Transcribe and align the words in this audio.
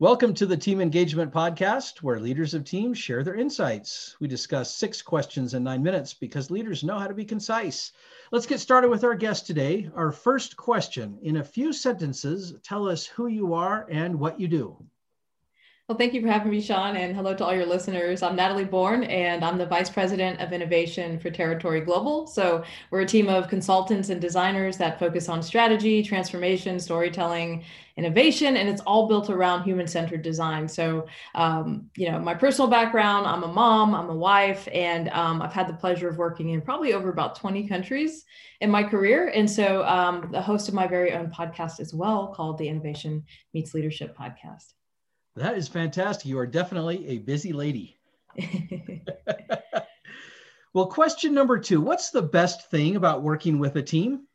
Welcome 0.00 0.32
to 0.34 0.46
the 0.46 0.56
Team 0.56 0.80
Engagement 0.80 1.32
Podcast, 1.32 2.04
where 2.04 2.20
leaders 2.20 2.54
of 2.54 2.62
teams 2.62 2.96
share 2.96 3.24
their 3.24 3.34
insights. 3.34 4.14
We 4.20 4.28
discuss 4.28 4.72
six 4.72 5.02
questions 5.02 5.54
in 5.54 5.64
nine 5.64 5.82
minutes 5.82 6.14
because 6.14 6.52
leaders 6.52 6.84
know 6.84 7.00
how 7.00 7.08
to 7.08 7.14
be 7.14 7.24
concise. 7.24 7.90
Let's 8.30 8.46
get 8.46 8.60
started 8.60 8.90
with 8.90 9.02
our 9.02 9.16
guest 9.16 9.48
today. 9.48 9.90
Our 9.96 10.12
first 10.12 10.56
question 10.56 11.18
in 11.22 11.38
a 11.38 11.42
few 11.42 11.72
sentences, 11.72 12.54
tell 12.62 12.88
us 12.88 13.06
who 13.06 13.26
you 13.26 13.54
are 13.54 13.88
and 13.90 14.20
what 14.20 14.38
you 14.38 14.46
do. 14.46 14.76
Well, 15.88 15.96
thank 15.96 16.12
you 16.12 16.20
for 16.20 16.28
having 16.28 16.50
me, 16.50 16.60
Sean, 16.60 16.98
and 16.98 17.16
hello 17.16 17.32
to 17.34 17.46
all 17.46 17.54
your 17.54 17.64
listeners. 17.64 18.22
I'm 18.22 18.36
Natalie 18.36 18.66
Bourne, 18.66 19.04
and 19.04 19.42
I'm 19.42 19.56
the 19.56 19.64
Vice 19.64 19.88
President 19.88 20.38
of 20.38 20.52
Innovation 20.52 21.18
for 21.18 21.30
Territory 21.30 21.80
Global. 21.80 22.26
So, 22.26 22.62
we're 22.90 23.00
a 23.00 23.06
team 23.06 23.30
of 23.30 23.48
consultants 23.48 24.10
and 24.10 24.20
designers 24.20 24.76
that 24.76 24.98
focus 24.98 25.30
on 25.30 25.42
strategy, 25.42 26.02
transformation, 26.02 26.78
storytelling, 26.78 27.64
innovation, 27.96 28.58
and 28.58 28.68
it's 28.68 28.82
all 28.82 29.08
built 29.08 29.30
around 29.30 29.62
human 29.62 29.86
centered 29.86 30.20
design. 30.20 30.68
So, 30.68 31.06
um, 31.34 31.88
you 31.96 32.12
know, 32.12 32.18
my 32.18 32.34
personal 32.34 32.68
background 32.68 33.26
I'm 33.26 33.42
a 33.42 33.48
mom, 33.48 33.94
I'm 33.94 34.10
a 34.10 34.14
wife, 34.14 34.68
and 34.70 35.08
um, 35.08 35.40
I've 35.40 35.54
had 35.54 35.70
the 35.70 35.72
pleasure 35.72 36.10
of 36.10 36.18
working 36.18 36.50
in 36.50 36.60
probably 36.60 36.92
over 36.92 37.08
about 37.08 37.34
20 37.36 37.66
countries 37.66 38.26
in 38.60 38.70
my 38.70 38.82
career. 38.82 39.28
And 39.28 39.50
so, 39.50 39.86
um, 39.86 40.28
the 40.32 40.42
host 40.42 40.68
of 40.68 40.74
my 40.74 40.86
very 40.86 41.14
own 41.14 41.30
podcast 41.30 41.80
as 41.80 41.94
well 41.94 42.34
called 42.36 42.58
the 42.58 42.68
Innovation 42.68 43.24
Meets 43.54 43.72
Leadership 43.72 44.14
podcast. 44.14 44.74
That 45.38 45.56
is 45.56 45.68
fantastic. 45.68 46.26
You 46.26 46.38
are 46.38 46.46
definitely 46.46 47.06
a 47.08 47.18
busy 47.18 47.52
lady. 47.52 47.96
well, 50.72 50.86
question 50.86 51.34
number 51.34 51.58
two 51.58 51.80
What's 51.80 52.10
the 52.10 52.22
best 52.22 52.70
thing 52.70 52.96
about 52.96 53.22
working 53.22 53.58
with 53.58 53.76
a 53.76 53.82
team? 53.82 54.27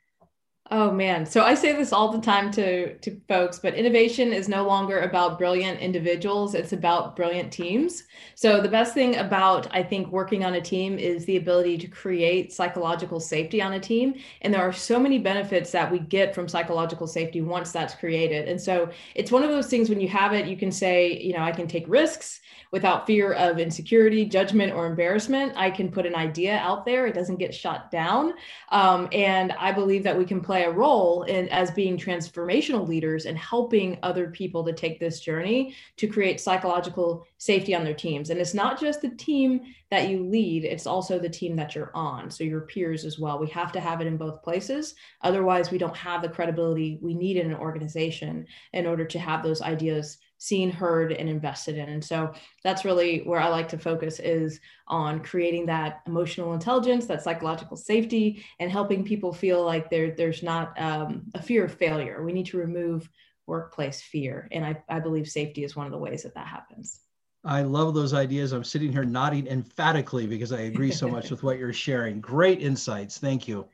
Oh 0.75 0.89
man. 0.89 1.27
So 1.27 1.43
I 1.43 1.53
say 1.53 1.73
this 1.73 1.93
all 1.93 2.11
the 2.11 2.19
time 2.19 2.49
to 2.53 2.97
to 2.97 3.21
folks, 3.27 3.59
but 3.59 3.75
innovation 3.75 4.33
is 4.33 4.49
no 4.49 4.65
longer 4.65 5.01
about 5.01 5.37
brilliant 5.37 5.79
individuals, 5.79 6.55
it's 6.55 6.73
about 6.73 7.15
brilliant 7.15 7.53
teams. 7.53 8.05
So 8.33 8.59
the 8.59 8.69
best 8.69 8.95
thing 8.95 9.17
about 9.17 9.67
I 9.71 9.83
think 9.83 10.07
working 10.07 10.43
on 10.43 10.55
a 10.55 10.61
team 10.61 10.97
is 10.97 11.25
the 11.25 11.38
ability 11.38 11.77
to 11.77 11.88
create 11.88 12.52
psychological 12.52 13.19
safety 13.19 13.61
on 13.61 13.73
a 13.73 13.80
team, 13.80 14.15
and 14.41 14.52
there 14.52 14.63
are 14.63 14.73
so 14.73 14.99
many 14.99 15.19
benefits 15.19 15.69
that 15.73 15.91
we 15.91 15.99
get 15.99 16.33
from 16.33 16.47
psychological 16.47 17.05
safety 17.05 17.41
once 17.41 17.71
that's 17.71 17.93
created. 17.93 18.49
And 18.49 18.59
so 18.59 18.89
it's 19.13 19.31
one 19.31 19.43
of 19.43 19.49
those 19.49 19.67
things 19.67 19.89
when 19.89 20.02
you 20.02 20.08
have 20.08 20.33
it, 20.33 20.47
you 20.47 20.58
can 20.58 20.71
say, 20.71 21.19
you 21.19 21.33
know, 21.33 21.43
I 21.43 21.52
can 21.52 21.67
take 21.67 21.85
risks 21.87 22.41
without 22.73 23.05
fear 23.05 23.33
of 23.33 23.59
insecurity, 23.59 24.25
judgment, 24.25 24.73
or 24.73 24.88
embarrassment. 24.88 25.53
I 25.55 25.69
can 25.69 25.91
put 25.91 26.07
an 26.07 26.16
idea 26.16 26.57
out 26.57 26.85
there, 26.85 27.05
it 27.05 27.13
doesn't 27.13 27.38
get 27.38 27.53
shot 27.53 27.91
down. 27.91 28.33
Um, 28.69 29.07
and 29.11 29.52
I 29.53 29.71
believe 29.71 30.03
that 30.03 30.17
we 30.17 30.25
can 30.25 30.41
play 30.41 30.63
a 30.63 30.71
role 30.71 31.21
in 31.23 31.47
as 31.49 31.69
being 31.69 31.99
transformational 31.99 32.88
leaders 32.88 33.27
and 33.27 33.38
helping 33.38 33.99
other 34.02 34.31
people 34.31 34.65
to 34.65 34.73
take 34.73 34.99
this 34.99 35.19
journey 35.19 35.75
to 35.97 36.07
create 36.07 36.41
psychological 36.41 37.27
safety 37.38 37.75
on 37.75 37.83
their 37.83 37.93
teams. 37.93 38.31
And 38.31 38.39
it's 38.39 38.55
not 38.55 38.80
just 38.80 39.03
the 39.03 39.09
team 39.09 39.61
that 39.91 40.09
you 40.09 40.23
lead, 40.23 40.65
it's 40.65 40.87
also 40.87 41.19
the 41.19 41.30
team 41.30 41.55
that 41.55 41.75
you're 41.75 41.91
on. 41.93 42.31
So 42.31 42.43
your 42.43 42.61
peers 42.61 43.05
as 43.05 43.19
well. 43.19 43.37
We 43.37 43.49
have 43.49 43.71
to 43.73 43.80
have 43.80 44.02
it 44.02 44.08
in 44.08 44.17
both 44.17 44.41
places. 44.41 44.95
Otherwise, 45.21 45.69
we 45.69 45.77
don't 45.77 45.95
have 45.95 46.23
the 46.23 46.30
credibility 46.30 46.97
we 47.03 47.13
need 47.13 47.37
in 47.37 47.52
an 47.52 47.58
organization 47.58 48.47
in 48.71 48.87
order 48.87 49.05
to 49.05 49.19
have 49.19 49.43
those 49.43 49.61
ideas 49.61 50.17
seen, 50.44 50.69
heard, 50.69 51.13
and 51.13 51.30
invested 51.30 51.77
in. 51.77 51.88
And 51.88 52.03
so 52.03 52.33
that's 52.66 52.83
really 52.83 53.19
where 53.19 53.39
I 53.39 53.47
like 53.47 53.69
to 53.69 53.77
focus 53.77 54.19
is 54.19 54.59
on 54.88 55.22
creating 55.22 55.67
that 55.67 56.02
emotional 56.05 56.53
intelligence, 56.53 57.05
that 57.05 57.23
psychological 57.23 57.77
safety, 57.77 58.44
and 58.59 58.69
helping 58.69 59.05
people 59.05 59.31
feel 59.31 59.64
like 59.64 59.89
there, 59.89 60.11
there's 60.11 60.44
not 60.44 60.80
um, 60.81 61.23
a 61.33 61.41
fear 61.41 61.64
of 61.64 61.73
failure. 61.73 62.21
We 62.25 62.33
need 62.33 62.47
to 62.47 62.58
remove 62.58 63.09
workplace 63.47 64.02
fear. 64.02 64.49
And 64.52 64.66
I, 64.66 64.83
I 64.89 64.99
believe 64.99 65.30
safety 65.30 65.64
is 65.64 65.77
one 65.77 65.86
of 65.86 65.94
the 65.94 65.97
ways 65.97 66.23
that 66.23 66.36
that 66.36 66.47
happens. 66.47 66.99
I 67.45 67.61
love 67.61 67.94
those 67.94 68.14
ideas. 68.14 68.52
I'm 68.52 68.66
sitting 68.66 68.91
here 68.91 69.05
nodding 69.05 69.47
emphatically 69.47 70.27
because 70.27 70.52
I 70.52 70.61
agree 70.61 70.91
so 70.91 71.08
much 71.08 71.30
with 71.31 71.41
what 71.41 71.58
you're 71.58 71.71
sharing. 71.71 72.19
Great 72.19 72.61
insights. 72.61 73.17
Thank 73.17 73.48
you. 73.48 73.65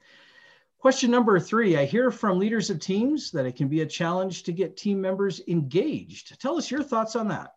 Question 0.80 1.12
number 1.12 1.38
three 1.42 1.76
I 1.76 1.84
hear 1.84 2.10
from 2.10 2.40
leaders 2.40 2.70
of 2.70 2.80
teams 2.80 3.32
that 3.32 3.46
it 3.46 3.58
can 3.58 3.68
be 3.68 3.82
a 3.82 3.86
challenge 3.86 4.44
to 4.44 4.54
get 4.54 4.78
team 4.78 5.02
members 5.02 5.42
engaged. 5.50 6.40
Tell 6.40 6.58
us 6.58 6.72
your 6.72 6.84
thoughts 6.84 7.18
on 7.18 7.28
that. 7.28 7.56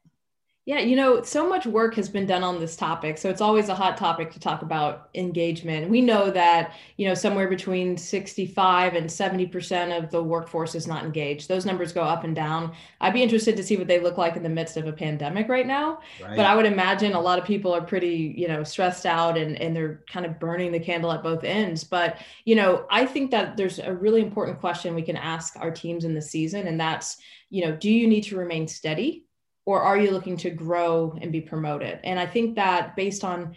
Yeah, 0.65 0.78
you 0.78 0.95
know, 0.95 1.23
so 1.23 1.49
much 1.49 1.67
work 1.67 1.97
has 1.97 2.09
been 2.09 2.25
done 2.25 2.45
on 2.45 2.61
this 2.61 2.77
topic. 2.77 3.19
So 3.19 3.28
it's 3.28 3.41
always 3.41 3.69
a 3.69 3.75
hot 3.75 3.97
topic 3.97 4.31
to 4.31 4.39
talk 4.39 4.62
about 4.62 5.09
engagement. 5.17 5.91
We 5.91 6.00
know 6.00 6.31
that, 6.31 6.75
you 6.97 7.09
know, 7.09 7.15
somewhere 7.15 7.49
between 7.49 7.97
65 7.97 8.95
and 8.95 9.09
70% 9.09 9.99
of 9.99 10.12
the 10.12 10.23
workforce 10.23 10.77
is 10.77 10.87
not 10.87 11.05
engaged. 11.05 11.49
Those 11.49 11.67
numbers 11.67 11.93
go 11.93 12.03
up 12.03 12.23
and 12.23 12.37
down. 12.37 12.75
I'd 13.00 13.12
be 13.12 13.25
interested 13.25 13.56
to 13.56 13.65
see 13.65 13.77
what 13.77 13.89
they 13.89 13.99
look 13.99 14.19
like 14.19 14.37
in 14.37 14.45
the 14.45 14.49
midst 14.49 14.77
of 14.77 14.87
a 14.87 14.93
pandemic 14.93 15.49
right 15.49 15.67
now. 15.67 15.99
Right. 16.23 16.37
But 16.37 16.47
I 16.47 16.55
would 16.55 16.67
imagine 16.67 17.15
a 17.15 17.21
lot 17.21 17.41
of 17.41 17.44
people 17.44 17.73
are 17.73 17.83
pretty, 17.83 18.33
you 18.39 18.47
know, 18.47 18.62
stressed 18.62 19.05
out 19.05 19.37
and, 19.37 19.61
and 19.61 19.75
they're 19.75 20.05
kind 20.09 20.25
of 20.25 20.39
burning 20.39 20.71
the 20.71 20.79
candle 20.79 21.11
at 21.11 21.25
both 21.25 21.43
ends. 21.43 21.83
But, 21.83 22.19
you 22.44 22.55
know, 22.55 22.87
I 22.89 23.05
think 23.05 23.33
that 23.33 23.56
there's 23.56 23.81
a 23.81 23.93
really 23.93 24.21
important 24.21 24.61
question 24.61 24.94
we 24.94 25.03
can 25.03 25.17
ask 25.17 25.56
our 25.56 25.73
teams 25.73 26.05
in 26.05 26.15
the 26.15 26.23
season. 26.23 26.69
And 26.69 26.79
that's, 26.81 27.17
you 27.50 27.67
know, 27.67 27.75
do 27.75 27.91
you 27.91 28.06
need 28.06 28.23
to 28.25 28.37
remain 28.37 28.69
steady? 28.69 29.27
Or 29.65 29.81
are 29.81 29.97
you 29.99 30.11
looking 30.11 30.37
to 30.39 30.50
grow 30.50 31.17
and 31.21 31.31
be 31.31 31.41
promoted? 31.41 32.00
And 32.05 32.19
I 32.19 32.27
think 32.27 32.56
that 32.56 32.97
based 32.97 33.25
on 33.25 33.55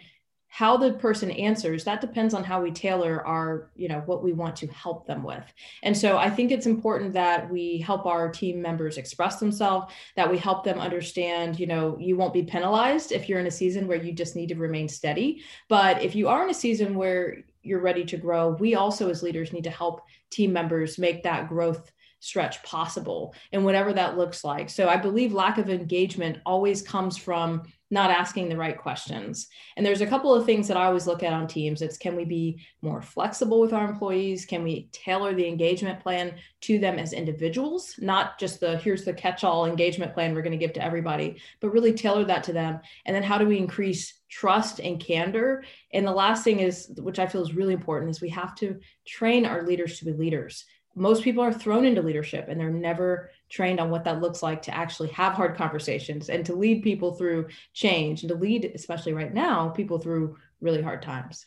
how 0.56 0.74
the 0.74 0.94
person 0.94 1.30
answers 1.32 1.84
that 1.84 2.00
depends 2.00 2.32
on 2.32 2.42
how 2.42 2.62
we 2.62 2.70
tailor 2.70 3.22
our 3.26 3.70
you 3.76 3.88
know 3.88 4.00
what 4.06 4.22
we 4.22 4.32
want 4.32 4.56
to 4.56 4.66
help 4.68 5.06
them 5.06 5.22
with 5.22 5.44
and 5.82 5.94
so 5.94 6.16
i 6.16 6.30
think 6.30 6.50
it's 6.50 6.64
important 6.64 7.12
that 7.12 7.50
we 7.50 7.76
help 7.78 8.06
our 8.06 8.30
team 8.30 8.62
members 8.62 8.96
express 8.96 9.38
themselves 9.38 9.92
that 10.14 10.30
we 10.30 10.38
help 10.38 10.64
them 10.64 10.78
understand 10.78 11.60
you 11.60 11.66
know 11.66 11.94
you 12.00 12.16
won't 12.16 12.32
be 12.32 12.42
penalized 12.42 13.12
if 13.12 13.28
you're 13.28 13.40
in 13.40 13.48
a 13.48 13.50
season 13.50 13.86
where 13.86 14.02
you 14.02 14.12
just 14.12 14.34
need 14.34 14.48
to 14.48 14.54
remain 14.54 14.88
steady 14.88 15.42
but 15.68 16.00
if 16.02 16.14
you 16.14 16.26
are 16.26 16.44
in 16.44 16.50
a 16.50 16.54
season 16.54 16.94
where 16.94 17.44
you're 17.62 17.80
ready 17.80 18.04
to 18.04 18.16
grow 18.16 18.48
we 18.52 18.74
also 18.76 19.10
as 19.10 19.22
leaders 19.22 19.52
need 19.52 19.64
to 19.64 19.70
help 19.70 20.00
team 20.30 20.54
members 20.54 20.98
make 20.98 21.22
that 21.22 21.48
growth 21.48 21.92
stretch 22.20 22.62
possible 22.62 23.34
and 23.52 23.64
whatever 23.64 23.92
that 23.92 24.16
looks 24.16 24.44
like. 24.44 24.70
So 24.70 24.88
I 24.88 24.96
believe 24.96 25.32
lack 25.32 25.58
of 25.58 25.70
engagement 25.70 26.38
always 26.44 26.82
comes 26.82 27.16
from 27.16 27.62
not 27.90 28.10
asking 28.10 28.48
the 28.48 28.56
right 28.56 28.76
questions. 28.76 29.46
And 29.76 29.86
there's 29.86 30.00
a 30.00 30.06
couple 30.06 30.34
of 30.34 30.44
things 30.44 30.66
that 30.66 30.76
I 30.76 30.86
always 30.86 31.06
look 31.06 31.22
at 31.22 31.32
on 31.32 31.46
teams. 31.46 31.82
It's 31.82 31.96
can 31.96 32.16
we 32.16 32.24
be 32.24 32.60
more 32.82 33.00
flexible 33.00 33.60
with 33.60 33.72
our 33.72 33.88
employees? 33.88 34.44
Can 34.44 34.64
we 34.64 34.88
tailor 34.90 35.34
the 35.34 35.46
engagement 35.46 36.00
plan 36.00 36.34
to 36.62 36.80
them 36.80 36.98
as 36.98 37.12
individuals, 37.12 37.94
not 37.98 38.40
just 38.40 38.58
the 38.58 38.78
here's 38.78 39.04
the 39.04 39.12
catch-all 39.12 39.66
engagement 39.66 40.14
plan 40.14 40.34
we're 40.34 40.42
going 40.42 40.50
to 40.50 40.58
give 40.58 40.72
to 40.72 40.82
everybody, 40.82 41.40
but 41.60 41.70
really 41.70 41.92
tailor 41.92 42.24
that 42.24 42.42
to 42.44 42.52
them. 42.52 42.80
And 43.04 43.14
then 43.14 43.22
how 43.22 43.38
do 43.38 43.46
we 43.46 43.56
increase 43.56 44.20
trust 44.28 44.80
and 44.80 44.98
candor? 44.98 45.62
And 45.92 46.04
the 46.04 46.12
last 46.12 46.42
thing 46.42 46.58
is 46.58 46.90
which 46.98 47.20
I 47.20 47.26
feel 47.26 47.42
is 47.42 47.54
really 47.54 47.74
important 47.74 48.10
is 48.10 48.20
we 48.20 48.30
have 48.30 48.56
to 48.56 48.80
train 49.06 49.46
our 49.46 49.62
leaders 49.62 50.00
to 50.00 50.06
be 50.06 50.12
leaders 50.12 50.64
most 50.96 51.22
people 51.22 51.44
are 51.44 51.52
thrown 51.52 51.84
into 51.84 52.00
leadership 52.00 52.46
and 52.48 52.58
they're 52.58 52.70
never 52.70 53.30
trained 53.50 53.78
on 53.78 53.90
what 53.90 54.02
that 54.04 54.22
looks 54.22 54.42
like 54.42 54.62
to 54.62 54.74
actually 54.74 55.10
have 55.10 55.34
hard 55.34 55.54
conversations 55.54 56.30
and 56.30 56.44
to 56.46 56.54
lead 56.54 56.82
people 56.82 57.12
through 57.12 57.46
change 57.74 58.22
and 58.22 58.30
to 58.30 58.34
lead 58.34 58.72
especially 58.74 59.12
right 59.12 59.34
now 59.34 59.68
people 59.68 59.98
through 59.98 60.36
really 60.62 60.82
hard 60.82 61.02
times. 61.02 61.44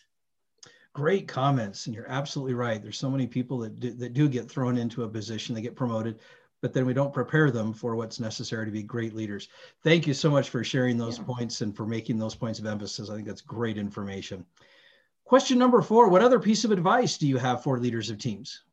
Great 0.94 1.28
comments 1.28 1.88
and 1.88 1.96
you're 1.96 2.09
absolutely 2.09 2.54
right. 2.54 2.82
There's 2.82 2.98
so 2.98 3.09
many 3.09 3.26
people 3.26 3.58
that 3.59 3.80
do, 3.80 3.92
that 3.94 4.14
do 4.14 4.30
get 4.30 4.50
thrown 4.50 4.78
into 4.78 5.04
a 5.04 5.09
position 5.09 5.56
they 5.56 5.62
get 5.62 5.76
promoted 5.76 6.20
but 6.62 6.74
then 6.74 6.86
we 6.86 6.94
don't 6.94 7.14
prepare 7.14 7.52
them 7.52 7.74
for 7.74 7.96
what's 7.96 8.20
necessary 8.20 8.66
to 8.66 8.72
be 8.72 8.84
great 8.84 9.16
leaders. 9.16 9.48
Thank 9.82 10.06
you 10.06 10.14
so 10.14 10.30
much 10.30 10.50
for 10.50 10.62
sharing 10.62 10.98
those 10.98 11.18
yeah. 11.18 11.24
points 11.24 11.62
and 11.62 11.74
for 11.74 11.86
making 11.86 12.20
those 12.20 12.36
points 12.36 12.59
of 12.59 12.66
emphasis. 12.66 13.09
I 13.09 13.16
think 13.16 13.28
that's 13.28 13.40
great 13.42 13.78
information. 13.78 14.46
Question 15.24 15.58
number 15.58 15.82
four 15.82 16.09
what 16.09 16.22
other 16.22 16.40
piece 16.40 16.66
of 16.66 16.72
advice 16.72 17.18
do 17.18 17.28
you 17.28 17.38
have 17.38 17.64
for 17.64 17.80
leaders 17.80 18.09
of 18.09 18.18
teams 18.18 18.64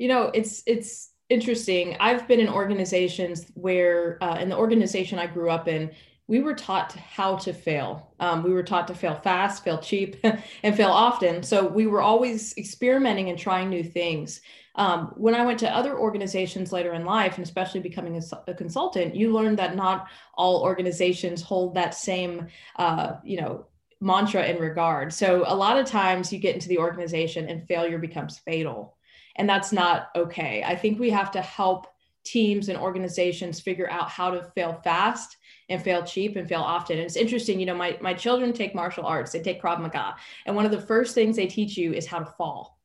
you 0.00 0.08
know 0.08 0.30
it's 0.32 0.62
it's 0.66 1.12
interesting. 1.28 1.96
I've 2.00 2.26
been 2.26 2.40
in 2.40 2.48
organizations 2.48 3.46
where 3.54 4.18
uh, 4.24 4.38
in 4.40 4.48
the 4.48 4.56
organization 4.56 5.18
i 5.18 5.26
grew 5.26 5.50
up 5.50 5.68
in 5.68 5.90
we 6.26 6.40
were 6.40 6.54
taught 6.54 6.92
how 6.92 7.36
to 7.36 7.52
fail. 7.52 8.14
Um, 8.20 8.44
we 8.44 8.52
were 8.52 8.62
taught 8.62 8.86
to 8.88 8.94
fail 8.94 9.16
fast 9.16 9.62
fail 9.62 9.78
cheap 9.78 10.16
and 10.62 10.74
fail 10.74 10.90
often. 10.90 11.42
So 11.42 11.66
we 11.66 11.86
were 11.86 12.00
always 12.00 12.56
experimenting 12.56 13.28
and 13.28 13.38
trying 13.38 13.68
new 13.68 13.84
things. 13.84 14.40
Um, 14.76 15.12
when 15.16 15.34
i 15.34 15.44
went 15.44 15.58
to 15.58 15.76
other 15.76 15.98
organizations 15.98 16.72
later 16.72 16.94
in 16.94 17.04
life 17.04 17.34
and 17.36 17.44
especially 17.44 17.80
becoming 17.80 18.16
a, 18.16 18.22
a 18.52 18.54
consultant 18.54 19.16
you 19.16 19.32
learn 19.32 19.56
that 19.56 19.74
not 19.74 20.06
all 20.34 20.62
organizations 20.62 21.42
hold 21.42 21.74
that 21.74 21.92
same 21.92 22.46
uh, 22.76 23.14
you 23.24 23.38
know 23.40 23.66
mantra 24.00 24.46
in 24.46 24.56
regard. 24.58 25.12
So 25.12 25.44
a 25.46 25.54
lot 25.54 25.78
of 25.78 25.84
times 25.86 26.32
you 26.32 26.38
get 26.38 26.54
into 26.54 26.68
the 26.68 26.78
organization 26.78 27.48
and 27.50 27.66
failure 27.66 27.98
becomes 27.98 28.38
fatal 28.38 28.96
and 29.40 29.48
that's 29.48 29.72
not 29.72 30.10
okay. 30.14 30.62
I 30.62 30.76
think 30.76 31.00
we 31.00 31.08
have 31.08 31.30
to 31.30 31.40
help 31.40 31.86
teams 32.24 32.68
and 32.68 32.76
organizations 32.78 33.58
figure 33.58 33.90
out 33.90 34.10
how 34.10 34.30
to 34.30 34.42
fail 34.54 34.78
fast 34.84 35.38
and 35.70 35.82
fail 35.82 36.02
cheap 36.02 36.36
and 36.36 36.46
fail 36.46 36.60
often. 36.60 36.98
And 36.98 37.06
it's 37.06 37.16
interesting, 37.16 37.58
you 37.58 37.64
know, 37.64 37.74
my, 37.74 37.96
my 38.02 38.12
children 38.12 38.52
take 38.52 38.74
martial 38.74 39.06
arts, 39.06 39.32
they 39.32 39.40
take 39.40 39.62
Krav 39.62 39.80
Maga. 39.80 40.14
And 40.44 40.54
one 40.54 40.66
of 40.66 40.70
the 40.70 40.82
first 40.82 41.14
things 41.14 41.36
they 41.36 41.46
teach 41.46 41.78
you 41.78 41.94
is 41.94 42.06
how 42.06 42.18
to 42.18 42.26
fall. 42.26 42.80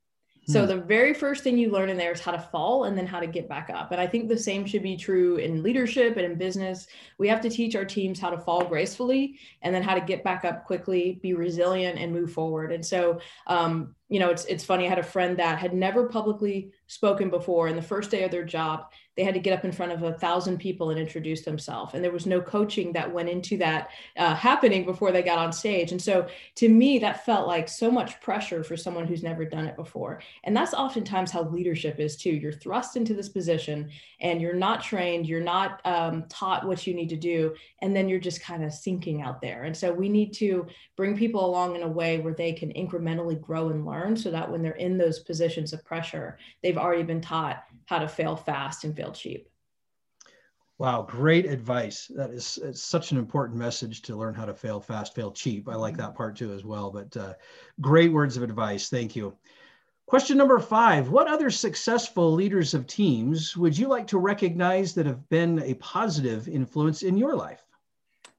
So 0.48 0.62
hmm. 0.62 0.68
the 0.68 0.78
very 0.78 1.13
first 1.13 1.44
thing 1.44 1.57
you 1.57 1.72
learn 1.72 1.90
in 1.90 1.98
there 1.98 2.12
is 2.12 2.22
how 2.22 2.31
to 2.31 2.40
fall 2.40 2.86
and 2.86 2.98
then 2.98 3.07
how 3.07 3.19
to 3.19 3.28
get 3.28 3.50
back 3.50 3.69
up. 3.74 3.92
And 3.92 4.00
I 4.00 4.07
think 4.07 4.30
the 4.30 4.38
same 4.38 4.66
should 4.66 4.84
be 4.84 4.96
true 4.96 5.38
in 5.38 5.63
leadership 5.63 6.18
and 6.18 6.25
in 6.25 6.38
business. 6.38 6.88
We 7.18 7.28
have 7.28 7.42
to 7.42 7.50
teach 7.50 7.75
our 7.75 7.86
teams 7.86 8.19
how 8.19 8.30
to 8.30 8.38
fall 8.38 8.63
gracefully 8.63 9.40
and 9.62 9.74
then 9.74 9.84
how 9.84 9.96
to 9.96 10.02
get 10.02 10.24
back 10.24 10.46
up 10.46 10.66
quickly, 10.66 11.19
be 11.22 11.34
resilient 11.34 12.00
and 12.00 12.13
move 12.13 12.31
forward. 12.31 12.72
And 12.72 12.86
so 12.86 13.19
um, 13.48 13.96
you 14.10 14.19
know, 14.19 14.30
it's 14.30 14.46
it's 14.46 14.63
funny. 14.63 14.86
I 14.86 14.90
had 14.90 15.00
a 15.00 15.04
friend 15.04 15.38
that 15.38 15.57
had 15.57 15.74
never 15.74 16.07
publicly 16.07 16.72
spoken 16.88 17.30
before, 17.30 17.68
and 17.68 17.78
the 17.78 17.81
first 17.81 18.12
day 18.12 18.24
of 18.24 18.31
their 18.31 18.44
job, 18.44 18.86
they 19.16 19.24
had 19.24 19.34
to 19.34 19.40
get 19.40 19.57
up 19.57 19.63
in 19.63 19.72
front 19.72 19.92
of 19.92 20.04
a 20.04 20.13
thousand 20.13 20.57
people 20.57 20.90
and 20.90 21.00
introduce 21.00 21.42
themselves 21.42 21.94
and 21.94 22.04
there 22.04 22.12
was 22.12 22.25
no 22.25 22.42
coaching 22.42 22.92
that 22.94 23.12
went 23.12 23.30
into 23.30 23.57
that 23.57 23.90
uh, 24.18 24.36
happening 24.36 24.86
before 24.86 25.12
they 25.12 25.22
got 25.22 25.38
on 25.38 25.54
stage 25.54 25.92
and 25.92 26.02
so 26.02 26.28
to 26.56 26.68
me 26.69 27.00
that 27.00 27.25
felt 27.25 27.48
like 27.48 27.68
so 27.69 27.90
much 27.90 28.19
pressure 28.22 28.63
for 28.63 28.75
someone 28.75 29.06
who's 29.06 29.24
never 29.24 29.46
done 29.46 29.68
it 29.68 29.75
before 29.75 30.22
and 30.44 30.56
that's 30.56 30.74
oftentimes 30.74 31.31
how 31.31 31.44
leadership 31.44 32.00
is 32.00 32.16
too 32.16 32.30
you're 32.31 32.52
thrust 32.52 32.96
into 32.96 33.13
this 33.13 33.30
position 33.30 33.90
and 34.19 34.42
you're 34.42 34.54
not 34.54 34.84
trained 34.84 35.28
you're 35.28 35.42
not 35.42 35.81
um, 35.86 36.25
taught 36.30 36.68
what 36.68 36.86
you 36.86 36.94
need 36.94 37.10
to 37.10 37.16
do 37.16 37.54
and 37.81 37.96
then 37.96 38.10
you're 38.10 38.19
just 38.19 38.42
kind 38.42 38.63
of 38.63 38.74
sinking 38.74 39.22
out 39.22 39.42
there 39.42 39.63
and 39.63 39.75
so 39.75 39.92
we 39.92 40.10
need 40.10 40.34
to 40.34 40.66
bring 40.98 41.18
people 41.18 41.46
along 41.46 41.75
in 41.75 41.84
a 41.84 41.88
way 41.88 42.19
where 42.19 42.34
they 42.34 42.52
can 42.52 42.72
incrementally 42.74 43.40
grow 43.40 43.69
and 43.69 43.86
learn 43.86 43.94
so 44.15 44.31
that 44.31 44.50
when 44.50 44.62
they're 44.62 44.74
in 44.74 44.97
those 44.97 45.19
positions 45.19 45.74
of 45.74 45.83
pressure 45.86 46.38
they've 46.62 46.77
already 46.77 47.03
been 47.03 47.21
taught 47.21 47.63
how 47.86 48.00
to 48.00 48.07
fail 48.07 48.36
fast 48.36 48.83
and 48.83 48.95
fail 48.95 49.12
cheap. 49.12 49.47
Wow, 50.77 51.03
great 51.03 51.45
advice. 51.45 52.12
That 52.15 52.31
is 52.31 52.59
such 52.74 53.12
an 53.12 53.18
important 53.18 53.57
message 53.57 54.01
to 54.03 54.15
learn 54.18 54.33
how 54.33 54.44
to 54.44 54.53
fail 54.53 54.81
fast, 54.81 55.15
fail 55.15 55.31
cheap. 55.31 55.69
I 55.69 55.75
like 55.75 55.95
that 55.97 56.15
part 56.15 56.36
too 56.36 56.51
as 56.51 56.65
well, 56.65 56.92
but 56.92 57.15
uh, 57.15 57.33
great 57.80 58.12
words 58.12 58.36
of 58.36 58.44
advice. 58.44 58.89
Thank 58.89 59.15
you. 59.15 59.33
Question 60.06 60.38
number 60.38 60.59
five 60.59 61.09
What 61.09 61.27
other 61.27 61.50
successful 61.50 62.33
leaders 62.33 62.74
of 62.74 62.88
teams 62.88 63.56
would 63.56 63.77
you 63.77 63.88
like 63.88 64.07
to 64.07 64.19
recognize 64.19 64.94
that 64.94 65.06
have 65.06 65.27
been 65.30 65.59
a 65.63 65.75
positive 65.75 66.50
influence 66.50 67.03
in 67.03 67.18
your 67.18 67.36
life? 67.36 67.63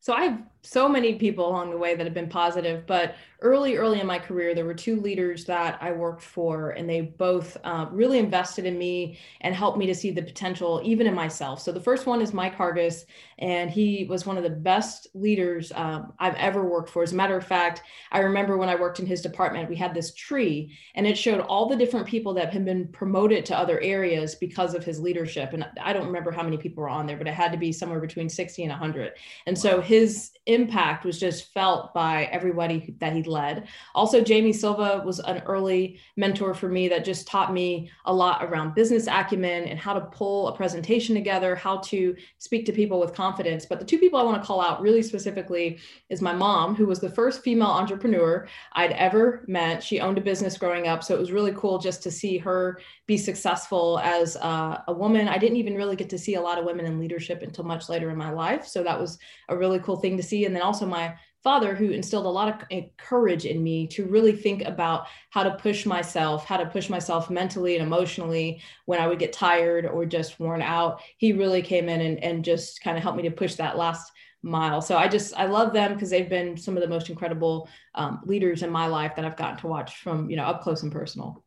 So 0.00 0.12
I 0.12 0.24
have 0.24 0.42
so 0.66 0.88
many 0.88 1.14
people 1.14 1.48
along 1.48 1.70
the 1.70 1.78
way 1.78 1.94
that 1.94 2.04
have 2.04 2.14
been 2.14 2.28
positive, 2.28 2.86
but 2.86 3.14
early, 3.40 3.76
early 3.76 4.00
in 4.00 4.06
my 4.06 4.18
career, 4.18 4.54
there 4.54 4.64
were 4.64 4.74
two 4.74 5.00
leaders 5.00 5.44
that 5.44 5.78
I 5.80 5.92
worked 5.92 6.22
for, 6.22 6.70
and 6.70 6.88
they 6.88 7.02
both 7.02 7.56
uh, 7.64 7.86
really 7.92 8.18
invested 8.18 8.64
in 8.64 8.78
me 8.78 9.18
and 9.42 9.54
helped 9.54 9.78
me 9.78 9.86
to 9.86 9.94
see 9.94 10.10
the 10.10 10.22
potential 10.22 10.80
even 10.82 11.06
in 11.06 11.14
myself. 11.14 11.60
So 11.60 11.70
the 11.70 11.80
first 11.80 12.06
one 12.06 12.22
is 12.22 12.32
Mike 12.32 12.56
Hargis, 12.56 13.04
and 13.38 13.70
he 13.70 14.06
was 14.08 14.24
one 14.24 14.38
of 14.38 14.42
the 14.42 14.50
best 14.50 15.08
leaders 15.14 15.70
um, 15.74 16.14
I've 16.18 16.34
ever 16.36 16.64
worked 16.64 16.88
for. 16.88 17.02
As 17.02 17.12
a 17.12 17.16
matter 17.16 17.36
of 17.36 17.46
fact, 17.46 17.82
I 18.10 18.20
remember 18.20 18.56
when 18.56 18.70
I 18.70 18.74
worked 18.74 19.00
in 19.00 19.06
his 19.06 19.20
department, 19.20 19.68
we 19.68 19.76
had 19.76 19.94
this 19.94 20.14
tree, 20.14 20.74
and 20.94 21.06
it 21.06 21.18
showed 21.18 21.40
all 21.40 21.68
the 21.68 21.76
different 21.76 22.06
people 22.06 22.32
that 22.34 22.52
had 22.52 22.64
been 22.64 22.88
promoted 22.88 23.44
to 23.46 23.58
other 23.58 23.80
areas 23.80 24.34
because 24.34 24.74
of 24.74 24.84
his 24.84 24.98
leadership. 24.98 25.52
And 25.52 25.66
I 25.80 25.92
don't 25.92 26.06
remember 26.06 26.30
how 26.30 26.42
many 26.42 26.56
people 26.56 26.82
were 26.82 26.88
on 26.88 27.06
there, 27.06 27.18
but 27.18 27.28
it 27.28 27.34
had 27.34 27.52
to 27.52 27.58
be 27.58 27.70
somewhere 27.70 28.00
between 28.00 28.28
60 28.28 28.62
and 28.62 28.70
100. 28.70 29.12
And 29.46 29.58
so 29.58 29.80
his 29.80 30.32
impact 30.56 31.04
was 31.04 31.20
just 31.20 31.52
felt 31.52 31.94
by 31.94 32.24
everybody 32.32 32.96
that 32.98 33.12
he 33.12 33.22
led. 33.22 33.68
Also, 33.94 34.20
Jamie 34.20 34.52
Silva 34.52 35.02
was 35.04 35.20
an 35.20 35.42
early 35.46 36.00
mentor 36.16 36.54
for 36.54 36.68
me 36.68 36.88
that 36.88 37.04
just 37.04 37.28
taught 37.28 37.52
me 37.52 37.90
a 38.06 38.12
lot 38.12 38.42
around 38.42 38.74
business 38.74 39.06
acumen 39.06 39.64
and 39.64 39.78
how 39.78 39.92
to 39.92 40.00
pull 40.00 40.48
a 40.48 40.56
presentation 40.56 41.14
together, 41.14 41.54
how 41.54 41.76
to 41.78 42.16
speak 42.38 42.66
to 42.66 42.72
people 42.72 42.98
with 42.98 43.14
confidence. 43.14 43.66
But 43.66 43.78
the 43.78 43.84
two 43.84 43.98
people 43.98 44.18
I 44.18 44.22
want 44.24 44.42
to 44.42 44.46
call 44.46 44.60
out 44.60 44.80
really 44.80 45.02
specifically 45.02 45.78
is 46.08 46.22
my 46.22 46.32
mom, 46.32 46.74
who 46.74 46.86
was 46.86 46.98
the 46.98 47.10
first 47.10 47.42
female 47.42 47.68
entrepreneur 47.68 48.48
I'd 48.72 48.92
ever 48.92 49.44
met. 49.46 49.82
She 49.82 50.00
owned 50.00 50.18
a 50.18 50.22
business 50.22 50.56
growing 50.56 50.88
up. 50.88 51.04
So 51.04 51.14
it 51.14 51.20
was 51.20 51.30
really 51.30 51.52
cool 51.52 51.78
just 51.78 52.02
to 52.04 52.10
see 52.10 52.38
her 52.38 52.80
be 53.06 53.18
successful 53.18 54.00
as 54.02 54.36
a 54.36 54.84
woman. 54.88 55.28
I 55.28 55.38
didn't 55.38 55.58
even 55.58 55.76
really 55.76 55.96
get 55.96 56.10
to 56.10 56.18
see 56.18 56.34
a 56.34 56.40
lot 56.40 56.58
of 56.58 56.64
women 56.64 56.86
in 56.86 56.98
leadership 56.98 57.42
until 57.42 57.64
much 57.64 57.88
later 57.88 58.10
in 58.10 58.16
my 58.16 58.30
life. 58.30 58.66
So 58.66 58.82
that 58.82 58.98
was 58.98 59.18
a 59.48 59.56
really 59.56 59.78
cool 59.80 59.96
thing 59.96 60.16
to 60.16 60.22
see. 60.22 60.35
And 60.44 60.54
then 60.54 60.62
also 60.62 60.86
my 60.86 61.14
father 61.42 61.76
who 61.76 61.90
instilled 61.90 62.26
a 62.26 62.28
lot 62.28 62.48
of 62.48 62.66
eh, 62.72 62.86
courage 62.96 63.46
in 63.46 63.62
me 63.62 63.86
to 63.86 64.04
really 64.06 64.32
think 64.32 64.64
about 64.64 65.06
how 65.30 65.44
to 65.44 65.52
push 65.52 65.86
myself, 65.86 66.44
how 66.44 66.56
to 66.56 66.66
push 66.66 66.88
myself 66.88 67.30
mentally 67.30 67.76
and 67.76 67.86
emotionally 67.86 68.60
when 68.86 69.00
I 69.00 69.06
would 69.06 69.20
get 69.20 69.32
tired 69.32 69.86
or 69.86 70.04
just 70.04 70.40
worn 70.40 70.60
out. 70.60 71.00
He 71.18 71.32
really 71.32 71.62
came 71.62 71.88
in 71.88 72.00
and, 72.00 72.18
and 72.22 72.44
just 72.44 72.80
kind 72.82 72.96
of 72.96 73.02
helped 73.04 73.16
me 73.16 73.22
to 73.28 73.30
push 73.30 73.54
that 73.54 73.78
last 73.78 74.10
mile. 74.42 74.82
So 74.82 74.96
I 74.96 75.06
just, 75.06 75.34
I 75.36 75.46
love 75.46 75.72
them 75.72 75.94
because 75.94 76.10
they've 76.10 76.28
been 76.28 76.56
some 76.56 76.76
of 76.76 76.82
the 76.82 76.88
most 76.88 77.10
incredible 77.10 77.68
um, 77.94 78.20
leaders 78.24 78.64
in 78.64 78.70
my 78.70 78.88
life 78.88 79.14
that 79.14 79.24
I've 79.24 79.36
gotten 79.36 79.58
to 79.58 79.68
watch 79.68 79.98
from, 79.98 80.28
you 80.28 80.36
know, 80.36 80.44
up 80.44 80.62
close 80.62 80.82
and 80.82 80.90
personal. 80.90 81.44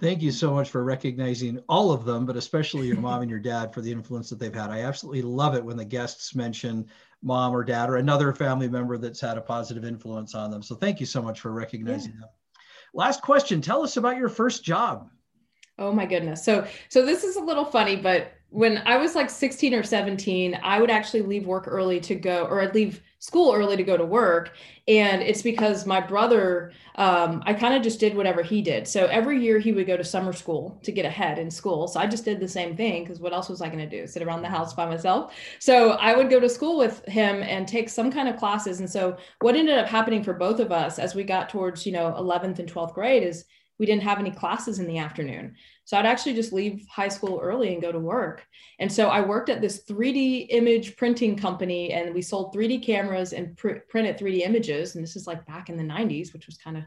Thank 0.00 0.22
you 0.22 0.32
so 0.32 0.52
much 0.52 0.70
for 0.70 0.82
recognizing 0.82 1.60
all 1.68 1.92
of 1.92 2.04
them, 2.04 2.26
but 2.26 2.36
especially 2.36 2.88
your 2.88 2.96
mom 3.00 3.22
and 3.22 3.30
your 3.30 3.38
dad 3.38 3.72
for 3.72 3.80
the 3.80 3.92
influence 3.92 4.28
that 4.28 4.40
they've 4.40 4.54
had. 4.54 4.70
I 4.70 4.80
absolutely 4.80 5.22
love 5.22 5.54
it 5.54 5.64
when 5.64 5.76
the 5.76 5.84
guests 5.84 6.34
mention 6.34 6.88
mom 7.24 7.56
or 7.56 7.64
dad 7.64 7.88
or 7.88 7.96
another 7.96 8.32
family 8.32 8.68
member 8.68 8.98
that's 8.98 9.20
had 9.20 9.38
a 9.38 9.40
positive 9.40 9.84
influence 9.84 10.34
on 10.34 10.50
them. 10.50 10.62
So 10.62 10.74
thank 10.74 11.00
you 11.00 11.06
so 11.06 11.22
much 11.22 11.40
for 11.40 11.50
recognizing 11.50 12.12
yeah. 12.12 12.20
them. 12.20 12.28
Last 12.92 13.22
question, 13.22 13.60
tell 13.60 13.82
us 13.82 13.96
about 13.96 14.18
your 14.18 14.28
first 14.28 14.62
job. 14.62 15.08
Oh 15.78 15.90
my 15.90 16.06
goodness. 16.06 16.44
So 16.44 16.66
so 16.88 17.04
this 17.04 17.24
is 17.24 17.36
a 17.36 17.40
little 17.40 17.64
funny, 17.64 17.96
but 17.96 18.32
when 18.54 18.78
I 18.86 18.98
was 18.98 19.16
like 19.16 19.30
16 19.30 19.74
or 19.74 19.82
17, 19.82 20.60
I 20.62 20.80
would 20.80 20.88
actually 20.88 21.22
leave 21.22 21.44
work 21.44 21.64
early 21.66 21.98
to 21.98 22.14
go 22.14 22.44
or 22.44 22.60
I'd 22.60 22.72
leave 22.72 23.02
school 23.18 23.52
early 23.52 23.76
to 23.76 23.82
go 23.82 23.96
to 23.96 24.04
work. 24.04 24.54
And 24.86 25.22
it's 25.22 25.42
because 25.42 25.86
my 25.86 26.00
brother, 26.00 26.70
um, 26.94 27.42
I 27.46 27.54
kind 27.54 27.74
of 27.74 27.82
just 27.82 27.98
did 27.98 28.14
whatever 28.16 28.44
he 28.44 28.62
did. 28.62 28.86
So 28.86 29.06
every 29.06 29.42
year 29.42 29.58
he 29.58 29.72
would 29.72 29.88
go 29.88 29.96
to 29.96 30.04
summer 30.04 30.32
school 30.32 30.78
to 30.84 30.92
get 30.92 31.04
ahead 31.04 31.40
in 31.40 31.50
school. 31.50 31.88
So 31.88 31.98
I 31.98 32.06
just 32.06 32.24
did 32.24 32.38
the 32.38 32.46
same 32.46 32.76
thing 32.76 33.02
because 33.02 33.18
what 33.18 33.32
else 33.32 33.48
was 33.48 33.60
I 33.60 33.66
going 33.66 33.90
to 33.90 34.00
do? 34.00 34.06
Sit 34.06 34.22
around 34.22 34.42
the 34.42 34.48
house 34.48 34.72
by 34.72 34.86
myself. 34.86 35.34
So 35.58 35.92
I 35.92 36.14
would 36.14 36.30
go 36.30 36.38
to 36.38 36.48
school 36.48 36.78
with 36.78 37.04
him 37.06 37.42
and 37.42 37.66
take 37.66 37.88
some 37.88 38.12
kind 38.12 38.28
of 38.28 38.36
classes. 38.36 38.78
And 38.78 38.88
so 38.88 39.16
what 39.40 39.56
ended 39.56 39.78
up 39.78 39.88
happening 39.88 40.22
for 40.22 40.32
both 40.32 40.60
of 40.60 40.70
us 40.70 41.00
as 41.00 41.16
we 41.16 41.24
got 41.24 41.48
towards, 41.48 41.84
you 41.84 41.92
know, 41.92 42.14
11th 42.16 42.60
and 42.60 42.72
12th 42.72 42.94
grade 42.94 43.24
is 43.24 43.46
we 43.78 43.86
didn't 43.86 44.02
have 44.02 44.18
any 44.18 44.30
classes 44.30 44.78
in 44.78 44.86
the 44.86 44.98
afternoon. 44.98 45.54
So 45.84 45.96
I'd 45.96 46.06
actually 46.06 46.34
just 46.34 46.52
leave 46.52 46.86
high 46.88 47.08
school 47.08 47.40
early 47.42 47.72
and 47.72 47.82
go 47.82 47.92
to 47.92 47.98
work. 47.98 48.46
And 48.78 48.90
so 48.90 49.08
I 49.08 49.20
worked 49.20 49.50
at 49.50 49.60
this 49.60 49.84
3D 49.84 50.46
image 50.50 50.96
printing 50.96 51.36
company 51.36 51.92
and 51.92 52.14
we 52.14 52.22
sold 52.22 52.54
3D 52.54 52.84
cameras 52.84 53.32
and 53.32 53.56
pr- 53.56 53.80
printed 53.88 54.18
3D 54.18 54.40
images. 54.46 54.94
And 54.94 55.02
this 55.02 55.16
is 55.16 55.26
like 55.26 55.44
back 55.46 55.68
in 55.68 55.76
the 55.76 55.82
90s, 55.82 56.32
which 56.32 56.46
was 56.46 56.56
kind 56.56 56.76
of 56.76 56.84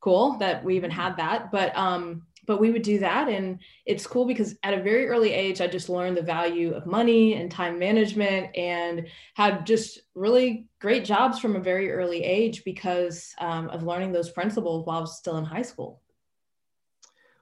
cool 0.00 0.36
that 0.38 0.62
we 0.62 0.76
even 0.76 0.90
had 0.90 1.16
that. 1.16 1.50
But 1.50 1.76
um, 1.76 2.22
but 2.46 2.60
we 2.60 2.70
would 2.70 2.82
do 2.82 2.98
that 3.00 3.28
and 3.28 3.58
it's 3.84 4.06
cool 4.06 4.24
because 4.24 4.56
at 4.62 4.72
a 4.72 4.82
very 4.82 5.08
early 5.08 5.32
age 5.32 5.60
i 5.60 5.66
just 5.66 5.88
learned 5.88 6.16
the 6.16 6.22
value 6.22 6.72
of 6.72 6.86
money 6.86 7.34
and 7.34 7.50
time 7.50 7.78
management 7.78 8.56
and 8.56 9.06
had 9.34 9.66
just 9.66 10.00
really 10.14 10.68
great 10.78 11.04
jobs 11.04 11.38
from 11.38 11.56
a 11.56 11.60
very 11.60 11.90
early 11.90 12.22
age 12.22 12.64
because 12.64 13.34
um, 13.40 13.68
of 13.70 13.82
learning 13.82 14.12
those 14.12 14.30
principles 14.30 14.86
while 14.86 14.98
i 14.98 15.00
was 15.00 15.18
still 15.18 15.36
in 15.38 15.44
high 15.44 15.62
school 15.62 16.00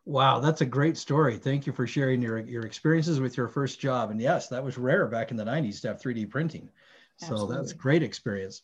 Wow, 0.07 0.41
that's 0.41 0.61
a 0.61 0.67
great 0.67 0.99
story. 0.99 1.39
Thank 1.39 1.67
you 1.67 1.73
for 1.73 1.87
sharing 1.87 2.21
your, 2.21 2.39
your 2.41 2.67
experiences 2.67 3.21
with 3.21 3.37
your 3.37 3.49
first 3.49 3.81
job. 3.81 4.11
And 4.11 4.21
yes, 4.21 4.49
that 4.49 4.63
was 4.63 4.77
rare 4.77 5.07
back 5.07 5.31
in 5.31 5.37
the 5.37 5.45
90s 5.45 5.81
to 5.83 5.89
have 5.89 6.01
3D 6.01 6.29
printing. 6.29 6.69
So 7.17 7.47
that's 7.47 7.73
great 7.73 8.03
experience. 8.03 8.63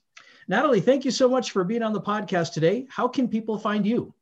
Natalie, 0.49 0.81
thank 0.81 1.05
you 1.05 1.11
so 1.11 1.29
much 1.29 1.53
for 1.53 1.65
being 1.65 1.83
on 1.83 1.93
the 1.93 2.01
podcast 2.01 2.53
today. 2.53 2.87
How 2.91 3.07
can 3.09 3.29
people 3.29 3.59
find 3.59 3.87
you? 3.87 4.13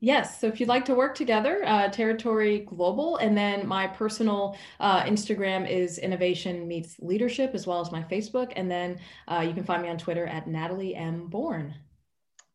Yes. 0.00 0.40
So 0.40 0.46
if 0.46 0.60
you'd 0.60 0.68
like 0.68 0.84
to 0.84 0.94
work 0.94 1.16
together, 1.16 1.64
uh, 1.66 1.88
Territory 1.88 2.60
Global, 2.60 3.16
and 3.16 3.36
then 3.36 3.66
my 3.66 3.88
personal 3.88 4.56
uh, 4.78 5.02
Instagram 5.02 5.68
is 5.68 5.98
Innovation 5.98 6.68
Meets 6.68 6.96
Leadership, 7.00 7.52
as 7.54 7.66
well 7.66 7.80
as 7.80 7.90
my 7.90 8.02
Facebook. 8.02 8.52
And 8.54 8.70
then 8.70 9.00
uh, 9.26 9.40
you 9.40 9.52
can 9.52 9.64
find 9.64 9.82
me 9.82 9.88
on 9.88 9.98
Twitter 9.98 10.26
at 10.26 10.46
Natalie 10.46 10.94
M. 10.94 11.26
Bourne. 11.26 11.74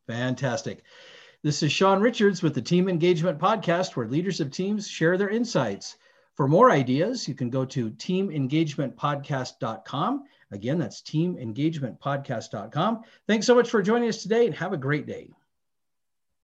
Fantastic. 0.08 0.84
This 1.44 1.62
is 1.62 1.72
Sean 1.74 2.00
Richards 2.00 2.42
with 2.42 2.56
the 2.56 2.62
Team 2.62 2.88
Engagement 2.88 3.38
Podcast, 3.38 3.98
where 3.98 4.08
leaders 4.08 4.40
of 4.40 4.50
teams 4.50 4.88
share 4.88 5.18
their 5.18 5.28
insights. 5.28 5.98
For 6.36 6.48
more 6.48 6.72
ideas, 6.72 7.28
you 7.28 7.36
can 7.36 7.50
go 7.50 7.66
to 7.66 7.92
teamengagementpodcast.com. 7.92 10.24
Again, 10.52 10.80
that's 10.80 11.02
teamengagementpodcast.com. 11.02 13.02
Thanks 13.28 13.46
so 13.46 13.56
much 13.56 13.70
for 13.70 13.82
joining 13.82 14.08
us 14.08 14.24
today 14.24 14.46
and 14.46 14.56
have 14.56 14.72
a 14.72 14.78
great 14.78 15.06
day. 15.06 15.32